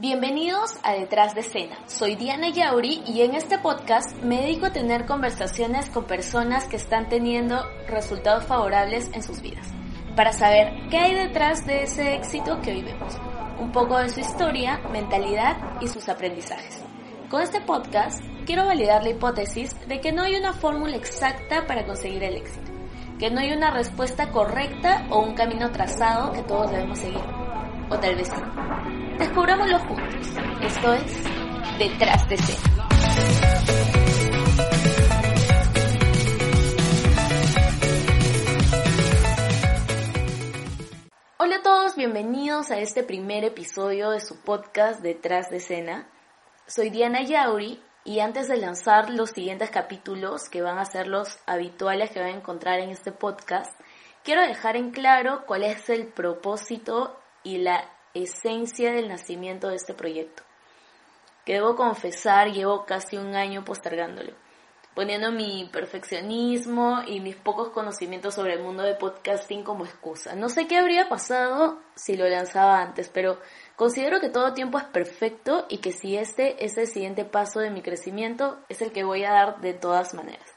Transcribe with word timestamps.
Bienvenidos 0.00 0.78
a 0.82 0.94
Detrás 0.94 1.34
de 1.34 1.42
Escena. 1.42 1.76
Soy 1.84 2.16
Diana 2.16 2.48
Yauri 2.48 3.02
y 3.06 3.20
en 3.20 3.34
este 3.34 3.58
podcast 3.58 4.16
me 4.22 4.40
dedico 4.40 4.64
a 4.64 4.72
tener 4.72 5.04
conversaciones 5.04 5.90
con 5.90 6.06
personas 6.06 6.66
que 6.68 6.76
están 6.76 7.10
teniendo 7.10 7.62
resultados 7.86 8.44
favorables 8.44 9.10
en 9.12 9.22
sus 9.22 9.42
vidas, 9.42 9.66
para 10.16 10.32
saber 10.32 10.72
qué 10.88 10.96
hay 10.96 11.14
detrás 11.14 11.66
de 11.66 11.82
ese 11.82 12.14
éxito 12.14 12.62
que 12.62 12.70
hoy 12.70 12.82
vemos, 12.82 13.14
un 13.58 13.72
poco 13.72 13.98
de 13.98 14.08
su 14.08 14.20
historia, 14.20 14.80
mentalidad 14.90 15.58
y 15.82 15.88
sus 15.88 16.08
aprendizajes. 16.08 16.80
Con 17.28 17.42
este 17.42 17.60
podcast 17.60 18.24
quiero 18.46 18.64
validar 18.64 19.02
la 19.02 19.10
hipótesis 19.10 19.76
de 19.86 20.00
que 20.00 20.12
no 20.12 20.22
hay 20.22 20.34
una 20.34 20.54
fórmula 20.54 20.96
exacta 20.96 21.66
para 21.66 21.84
conseguir 21.84 22.24
el 22.24 22.36
éxito, 22.36 22.72
que 23.18 23.30
no 23.30 23.40
hay 23.40 23.52
una 23.52 23.70
respuesta 23.70 24.30
correcta 24.30 25.06
o 25.10 25.20
un 25.20 25.34
camino 25.34 25.70
trazado 25.72 26.32
que 26.32 26.42
todos 26.42 26.70
debemos 26.70 27.00
seguir, 27.00 27.20
o 27.90 27.98
tal 27.98 28.16
vez 28.16 28.28
sí. 28.28 28.79
Descubrámoslo 29.20 29.78
juntos. 29.80 30.28
Esto 30.62 30.94
es 30.94 31.12
Detrás 31.78 32.26
de 32.30 32.36
Escena. 32.36 32.88
Hola 41.36 41.56
a 41.56 41.62
todos, 41.62 41.96
bienvenidos 41.96 42.70
a 42.70 42.78
este 42.78 43.02
primer 43.02 43.44
episodio 43.44 44.08
de 44.08 44.20
su 44.20 44.40
podcast 44.40 45.02
Detrás 45.02 45.50
de 45.50 45.58
Escena. 45.58 46.08
Soy 46.66 46.88
Diana 46.88 47.20
Yauri 47.22 47.78
y 48.04 48.20
antes 48.20 48.48
de 48.48 48.56
lanzar 48.56 49.10
los 49.10 49.32
siguientes 49.32 49.68
capítulos, 49.68 50.48
que 50.48 50.62
van 50.62 50.78
a 50.78 50.86
ser 50.86 51.06
los 51.06 51.38
habituales 51.44 52.10
que 52.10 52.20
van 52.20 52.30
a 52.30 52.38
encontrar 52.38 52.80
en 52.80 52.88
este 52.88 53.12
podcast, 53.12 53.78
quiero 54.24 54.40
dejar 54.40 54.76
en 54.76 54.92
claro 54.92 55.44
cuál 55.46 55.64
es 55.64 55.90
el 55.90 56.06
propósito 56.06 57.20
y 57.42 57.58
la 57.58 57.84
esencia 58.14 58.92
del 58.92 59.08
nacimiento 59.08 59.68
de 59.68 59.76
este 59.76 59.94
proyecto, 59.94 60.42
que 61.44 61.54
debo 61.54 61.76
confesar 61.76 62.52
llevo 62.52 62.84
casi 62.84 63.16
un 63.16 63.34
año 63.34 63.64
postergándolo, 63.64 64.32
poniendo 64.94 65.30
mi 65.30 65.68
perfeccionismo 65.72 67.02
y 67.06 67.20
mis 67.20 67.36
pocos 67.36 67.70
conocimientos 67.70 68.34
sobre 68.34 68.54
el 68.54 68.62
mundo 68.62 68.82
de 68.82 68.94
podcasting 68.94 69.62
como 69.62 69.84
excusa. 69.84 70.34
No 70.34 70.48
sé 70.48 70.66
qué 70.66 70.78
habría 70.78 71.08
pasado 71.08 71.80
si 71.94 72.16
lo 72.16 72.28
lanzaba 72.28 72.82
antes, 72.82 73.08
pero 73.08 73.38
considero 73.76 74.20
que 74.20 74.30
todo 74.30 74.52
tiempo 74.52 74.78
es 74.78 74.84
perfecto 74.84 75.66
y 75.68 75.78
que 75.78 75.92
si 75.92 76.16
este 76.16 76.64
es 76.64 76.76
el 76.76 76.88
siguiente 76.88 77.24
paso 77.24 77.60
de 77.60 77.70
mi 77.70 77.82
crecimiento, 77.82 78.58
es 78.68 78.82
el 78.82 78.92
que 78.92 79.04
voy 79.04 79.24
a 79.24 79.32
dar 79.32 79.60
de 79.60 79.74
todas 79.74 80.14
maneras. 80.14 80.54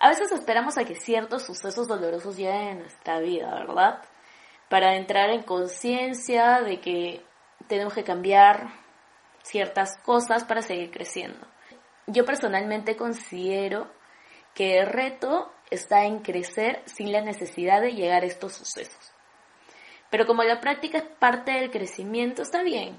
A 0.00 0.08
veces 0.08 0.30
esperamos 0.30 0.78
a 0.78 0.84
que 0.84 0.94
ciertos 0.94 1.42
sucesos 1.42 1.88
dolorosos 1.88 2.36
lleguen 2.36 2.68
a 2.68 2.74
nuestra 2.74 3.18
vida, 3.18 3.52
¿verdad? 3.52 4.00
Para 4.68 4.96
entrar 4.96 5.30
en 5.30 5.42
conciencia 5.42 6.60
de 6.60 6.80
que 6.80 7.24
tenemos 7.66 7.94
que 7.94 8.04
cambiar 8.04 8.68
ciertas 9.42 9.96
cosas 9.98 10.44
para 10.44 10.62
seguir 10.62 10.90
creciendo. 10.90 11.46
Yo 12.06 12.24
personalmente 12.24 12.96
considero 12.96 13.90
que 14.54 14.78
el 14.78 14.86
reto 14.86 15.52
está 15.70 16.04
en 16.04 16.20
crecer 16.20 16.82
sin 16.86 17.12
la 17.12 17.20
necesidad 17.20 17.80
de 17.80 17.92
llegar 17.92 18.22
a 18.22 18.26
estos 18.26 18.54
sucesos. 18.54 19.12
Pero 20.10 20.26
como 20.26 20.42
la 20.42 20.60
práctica 20.60 20.98
es 20.98 21.04
parte 21.04 21.52
del 21.52 21.70
crecimiento, 21.70 22.42
está 22.42 22.62
bien. 22.62 22.98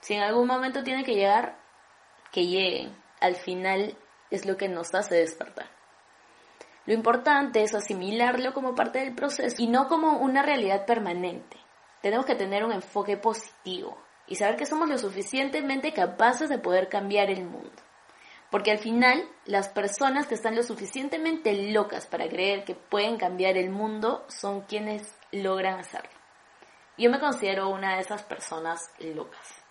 Si 0.00 0.14
en 0.14 0.22
algún 0.22 0.46
momento 0.46 0.82
tiene 0.82 1.04
que 1.04 1.14
llegar, 1.14 1.56
que 2.32 2.46
lleguen. 2.46 2.96
Al 3.20 3.36
final 3.36 3.96
es 4.30 4.44
lo 4.44 4.56
que 4.56 4.68
nos 4.68 4.94
hace 4.94 5.16
despertar. 5.16 5.69
Lo 6.90 6.96
importante 6.96 7.62
es 7.62 7.72
asimilarlo 7.72 8.52
como 8.52 8.74
parte 8.74 8.98
del 8.98 9.14
proceso 9.14 9.62
y 9.62 9.68
no 9.68 9.86
como 9.86 10.18
una 10.18 10.42
realidad 10.42 10.86
permanente. 10.86 11.56
Tenemos 12.02 12.26
que 12.26 12.34
tener 12.34 12.64
un 12.64 12.72
enfoque 12.72 13.16
positivo 13.16 13.96
y 14.26 14.34
saber 14.34 14.56
que 14.56 14.66
somos 14.66 14.88
lo 14.88 14.98
suficientemente 14.98 15.92
capaces 15.92 16.48
de 16.48 16.58
poder 16.58 16.88
cambiar 16.88 17.30
el 17.30 17.44
mundo. 17.44 17.80
Porque 18.50 18.72
al 18.72 18.78
final, 18.78 19.22
las 19.44 19.68
personas 19.68 20.26
que 20.26 20.34
están 20.34 20.56
lo 20.56 20.64
suficientemente 20.64 21.70
locas 21.70 22.08
para 22.08 22.28
creer 22.28 22.64
que 22.64 22.74
pueden 22.74 23.18
cambiar 23.18 23.56
el 23.56 23.70
mundo 23.70 24.24
son 24.26 24.62
quienes 24.62 25.16
logran 25.30 25.78
hacerlo. 25.78 26.10
Yo 26.98 27.08
me 27.08 27.20
considero 27.20 27.68
una 27.68 27.94
de 27.94 28.00
esas 28.00 28.24
personas 28.24 28.90
locas. 28.98 29.62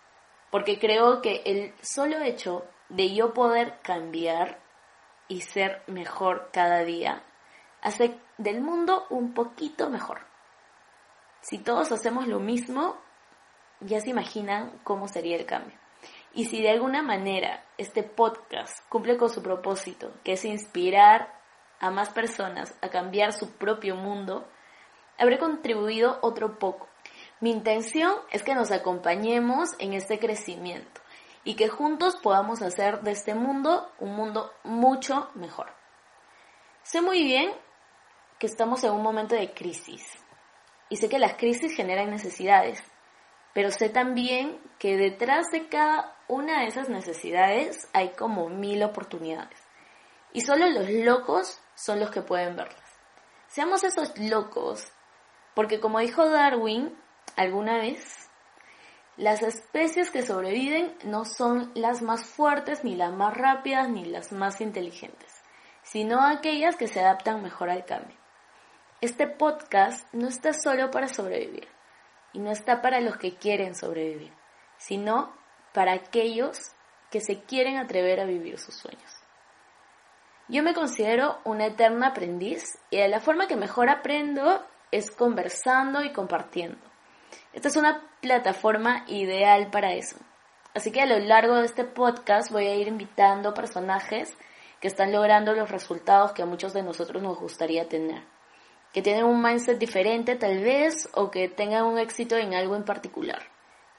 Porque 0.51 0.79
creo 0.79 1.21
que 1.21 1.41
el 1.45 1.73
solo 1.81 2.21
hecho 2.21 2.63
de 2.87 3.13
yo 3.13 3.33
poder 3.33 3.81
cambiar 3.83 4.68
y 5.29 5.41
ser 5.41 5.81
mejor 5.87 6.49
cada 6.51 6.83
día 6.83 7.23
hace 7.81 8.19
del 8.37 8.59
mundo 8.59 9.05
un 9.09 9.33
poquito 9.33 9.89
mejor. 9.89 10.19
Si 11.41 11.57
todos 11.57 11.93
hacemos 11.93 12.27
lo 12.27 12.39
mismo, 12.39 12.97
ya 13.79 14.01
se 14.01 14.09
imaginan 14.09 14.77
cómo 14.83 15.07
sería 15.07 15.37
el 15.37 15.45
cambio. 15.45 15.77
Y 16.33 16.45
si 16.45 16.61
de 16.61 16.71
alguna 16.71 17.01
manera 17.01 17.63
este 17.77 18.03
podcast 18.03 18.85
cumple 18.89 19.17
con 19.17 19.29
su 19.29 19.41
propósito, 19.41 20.11
que 20.23 20.33
es 20.33 20.43
inspirar 20.43 21.33
a 21.79 21.89
más 21.91 22.09
personas 22.09 22.75
a 22.81 22.89
cambiar 22.89 23.31
su 23.31 23.51
propio 23.51 23.95
mundo, 23.95 24.45
habré 25.17 25.37
contribuido 25.37 26.19
otro 26.21 26.59
poco. 26.59 26.87
Mi 27.39 27.51
intención 27.51 28.13
es 28.31 28.43
que 28.43 28.55
nos 28.55 28.71
acompañemos 28.71 29.69
en 29.79 29.93
este 29.93 30.19
crecimiento 30.19 31.01
y 31.43 31.55
que 31.55 31.69
juntos 31.69 32.15
podamos 32.17 32.61
hacer 32.61 33.01
de 33.01 33.11
este 33.11 33.33
mundo 33.33 33.91
un 33.99 34.15
mundo 34.15 34.51
mucho 34.63 35.29
mejor. 35.35 35.73
Sé 36.83 37.01
muy 37.01 37.23
bien 37.23 37.51
que 38.39 38.47
estamos 38.47 38.83
en 38.83 38.91
un 38.91 39.03
momento 39.03 39.35
de 39.35 39.53
crisis 39.53 40.05
y 40.89 40.97
sé 40.97 41.09
que 41.09 41.19
las 41.19 41.35
crisis 41.35 41.75
generan 41.75 42.09
necesidades, 42.09 42.83
pero 43.53 43.71
sé 43.71 43.89
también 43.89 44.59
que 44.79 44.97
detrás 44.97 45.47
de 45.51 45.67
cada 45.67 46.15
una 46.27 46.61
de 46.61 46.67
esas 46.67 46.89
necesidades 46.89 47.87
hay 47.93 48.09
como 48.09 48.49
mil 48.49 48.83
oportunidades 48.83 49.59
y 50.33 50.41
solo 50.41 50.69
los 50.69 50.89
locos 50.89 51.59
son 51.75 51.99
los 51.99 52.11
que 52.11 52.21
pueden 52.21 52.55
verlas. 52.55 52.83
Seamos 53.47 53.83
esos 53.83 54.17
locos, 54.17 54.91
porque 55.55 55.79
como 55.79 55.99
dijo 55.99 56.29
Darwin 56.29 56.95
alguna 57.35 57.77
vez, 57.77 58.28
las 59.19 59.43
especies 59.43 60.11
que 60.11 60.21
sobreviven 60.21 60.95
no 61.03 61.25
son 61.25 61.71
las 61.75 62.01
más 62.01 62.23
fuertes, 62.23 62.85
ni 62.85 62.95
las 62.95 63.11
más 63.11 63.35
rápidas, 63.35 63.89
ni 63.89 64.05
las 64.05 64.31
más 64.31 64.61
inteligentes, 64.61 65.43
sino 65.83 66.25
aquellas 66.25 66.77
que 66.77 66.87
se 66.87 67.01
adaptan 67.01 67.43
mejor 67.43 67.69
al 67.69 67.83
cambio. 67.83 68.15
Este 69.01 69.27
podcast 69.27 70.07
no 70.13 70.29
está 70.29 70.53
solo 70.53 70.89
para 70.89 71.09
sobrevivir, 71.09 71.67
y 72.31 72.39
no 72.39 72.49
está 72.49 72.81
para 72.81 73.01
los 73.01 73.17
que 73.17 73.35
quieren 73.35 73.75
sobrevivir, 73.75 74.31
sino 74.77 75.33
para 75.73 75.91
aquellos 75.91 76.57
que 77.11 77.19
se 77.19 77.41
quieren 77.41 77.75
atrever 77.75 78.21
a 78.21 78.25
vivir 78.25 78.57
sus 78.57 78.75
sueños. 78.75 79.11
Yo 80.47 80.63
me 80.63 80.73
considero 80.73 81.39
una 81.43 81.65
eterna 81.65 82.07
aprendiz 82.07 82.63
y 82.89 83.05
la 83.05 83.19
forma 83.19 83.47
que 83.47 83.57
mejor 83.57 83.89
aprendo 83.89 84.65
es 84.91 85.11
conversando 85.11 86.03
y 86.05 86.13
compartiendo. 86.13 86.89
Esta 87.53 87.67
es 87.67 87.75
una 87.75 88.01
plataforma 88.21 89.03
ideal 89.07 89.69
para 89.71 89.93
eso. 89.93 90.17
Así 90.73 90.91
que 90.91 91.01
a 91.01 91.05
lo 91.05 91.19
largo 91.19 91.55
de 91.55 91.65
este 91.65 91.83
podcast 91.83 92.51
voy 92.51 92.67
a 92.67 92.75
ir 92.75 92.87
invitando 92.87 93.53
personajes 93.53 94.37
que 94.79 94.87
están 94.87 95.11
logrando 95.11 95.53
los 95.53 95.69
resultados 95.69 96.31
que 96.31 96.43
a 96.43 96.45
muchos 96.45 96.73
de 96.73 96.83
nosotros 96.83 97.21
nos 97.21 97.39
gustaría 97.39 97.89
tener. 97.89 98.23
Que 98.93 99.01
tienen 99.01 99.25
un 99.25 99.41
mindset 99.41 99.77
diferente 99.77 100.35
tal 100.35 100.63
vez 100.63 101.09
o 101.13 101.31
que 101.31 101.49
tengan 101.49 101.85
un 101.85 101.97
éxito 101.97 102.37
en 102.37 102.53
algo 102.53 102.75
en 102.75 102.85
particular. 102.85 103.43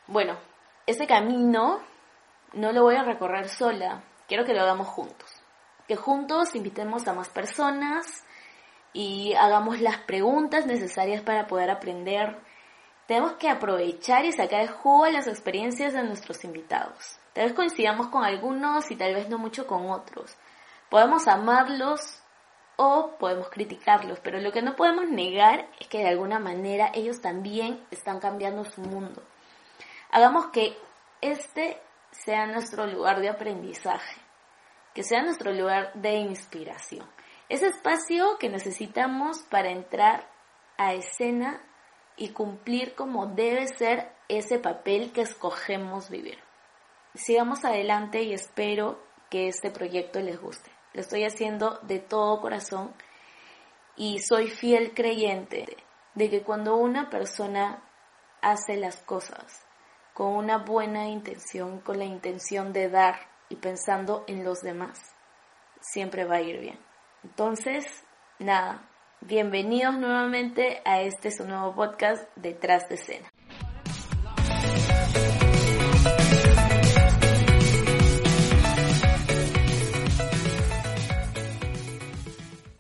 Bueno, 0.07 0.39
ese 0.87 1.07
camino 1.07 1.81
no 2.53 2.73
lo 2.73 2.83
voy 2.83 2.97
a 2.97 3.05
recorrer 3.05 3.49
sola, 3.49 4.03
quiero 4.27 4.45
que 4.45 4.55
lo 4.55 4.63
hagamos 4.63 4.89
juntos. 4.89 5.31
Que 5.87 5.97
juntos 5.97 6.55
invitemos 6.55 7.07
a 7.09 7.15
más 7.15 7.29
personas 7.29 8.25
y 8.93 9.35
hagamos 9.35 9.81
las 9.81 9.99
preguntas 9.99 10.67
necesarias 10.67 11.23
para 11.23 11.47
poder 11.47 11.71
aprender 11.71 12.39
tenemos 13.11 13.33
que 13.33 13.49
aprovechar 13.49 14.25
y 14.25 14.31
sacar 14.31 14.61
el 14.61 14.71
jugo 14.71 15.03
a 15.03 15.11
las 15.11 15.27
experiencias 15.27 15.95
de 15.95 16.05
nuestros 16.05 16.45
invitados. 16.45 17.19
Tal 17.33 17.47
vez 17.47 17.55
coincidamos 17.55 18.07
con 18.07 18.23
algunos 18.23 18.89
y 18.93 18.95
tal 18.95 19.15
vez 19.15 19.29
no 19.29 19.37
mucho 19.37 19.67
con 19.67 19.91
otros. 19.91 20.37
Podemos 20.89 21.27
amarlos 21.27 22.23
o 22.77 23.17
podemos 23.19 23.49
criticarlos, 23.49 24.21
pero 24.21 24.39
lo 24.39 24.53
que 24.53 24.63
no 24.63 24.77
podemos 24.77 25.09
negar 25.09 25.69
es 25.81 25.89
que 25.89 25.99
de 25.99 26.09
alguna 26.09 26.39
manera 26.39 26.93
ellos 26.95 27.21
también 27.21 27.85
están 27.91 28.21
cambiando 28.21 28.65
su 28.65 28.81
mundo. 28.81 29.25
Hagamos 30.13 30.47
que 30.53 30.79
este 31.21 31.83
sea 32.13 32.47
nuestro 32.47 32.87
lugar 32.87 33.19
de 33.19 33.31
aprendizaje, 33.31 34.21
que 34.95 35.03
sea 35.03 35.25
nuestro 35.25 35.51
lugar 35.51 35.93
de 35.95 36.13
inspiración. 36.13 37.11
Ese 37.49 37.67
espacio 37.67 38.39
que 38.39 38.49
necesitamos 38.49 39.43
para 39.51 39.71
entrar 39.71 40.31
a 40.79 40.93
escena 40.93 41.61
y 42.21 42.29
cumplir 42.29 42.95
como 42.95 43.29
debe 43.29 43.67
ser 43.67 44.13
ese 44.29 44.59
papel 44.59 45.11
que 45.11 45.23
escogemos 45.23 46.11
vivir. 46.11 46.39
Sigamos 47.15 47.65
adelante 47.65 48.23
y 48.23 48.35
espero 48.35 49.03
que 49.31 49.49
este 49.49 49.71
proyecto 49.71 50.21
les 50.21 50.39
guste. 50.39 50.71
Lo 50.93 51.01
estoy 51.01 51.25
haciendo 51.25 51.79
de 51.83 51.99
todo 51.99 52.43
corazón 52.43 52.93
y 53.97 54.19
soy 54.21 54.49
fiel 54.49 54.93
creyente 54.93 55.79
de 56.15 56.29
que 56.29 56.43
cuando 56.43 56.77
una 56.77 57.09
persona 57.09 57.83
hace 58.43 58.77
las 58.77 58.99
cosas 58.99 59.65
con 60.13 60.35
una 60.35 60.59
buena 60.59 61.09
intención, 61.09 61.81
con 61.81 61.99
la 61.99 62.05
intención 62.05 62.75
de 62.75 62.91
dar 62.91 63.17
y 63.49 63.57
pensando 63.57 64.25
en 64.27 64.45
los 64.45 64.61
demás, 64.61 65.15
siempre 65.81 66.27
va 66.27 66.37
a 66.37 66.43
ir 66.43 66.61
bien. 66.61 66.79
Entonces, 67.25 68.05
nada, 68.39 68.90
Bienvenidos 69.23 69.99
nuevamente 69.99 70.81
a 70.87 71.03
este 71.03 71.31
su 71.31 71.45
nuevo 71.47 71.75
podcast 71.75 72.25
Detrás 72.37 72.89
de 72.89 72.95
escena. 72.95 73.31